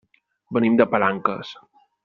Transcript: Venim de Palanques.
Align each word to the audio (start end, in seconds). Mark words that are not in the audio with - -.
Venim 0.57 0.79
de 0.81 0.89
Palanques. 0.95 1.55